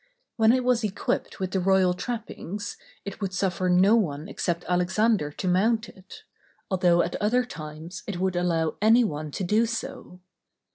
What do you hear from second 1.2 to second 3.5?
with the royal trappings, it would